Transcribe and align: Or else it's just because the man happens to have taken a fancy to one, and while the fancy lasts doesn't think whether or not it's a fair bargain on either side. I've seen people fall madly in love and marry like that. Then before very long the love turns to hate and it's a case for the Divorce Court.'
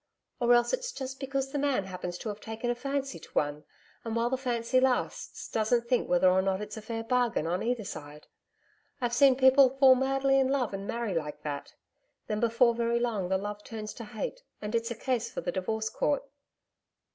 Or 0.39 0.55
else 0.55 0.73
it's 0.73 0.91
just 0.91 1.19
because 1.19 1.51
the 1.51 1.59
man 1.59 1.83
happens 1.83 2.17
to 2.17 2.29
have 2.29 2.41
taken 2.41 2.71
a 2.71 2.73
fancy 2.73 3.19
to 3.19 3.29
one, 3.33 3.65
and 4.03 4.15
while 4.15 4.31
the 4.31 4.35
fancy 4.35 4.79
lasts 4.79 5.47
doesn't 5.47 5.87
think 5.87 6.09
whether 6.09 6.27
or 6.27 6.41
not 6.41 6.59
it's 6.59 6.75
a 6.75 6.81
fair 6.81 7.03
bargain 7.03 7.45
on 7.45 7.61
either 7.61 7.83
side. 7.83 8.25
I've 8.99 9.13
seen 9.13 9.35
people 9.35 9.69
fall 9.69 9.93
madly 9.93 10.39
in 10.39 10.47
love 10.47 10.73
and 10.73 10.87
marry 10.87 11.13
like 11.13 11.43
that. 11.43 11.75
Then 12.25 12.39
before 12.39 12.73
very 12.73 12.99
long 12.99 13.29
the 13.29 13.37
love 13.37 13.63
turns 13.63 13.93
to 13.93 14.05
hate 14.05 14.41
and 14.59 14.73
it's 14.73 14.89
a 14.89 14.95
case 14.95 15.29
for 15.29 15.41
the 15.41 15.51
Divorce 15.51 15.89
Court.' 15.91 16.27